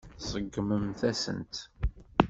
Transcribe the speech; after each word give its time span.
Tseggmemt-asen-tt. 0.19 1.55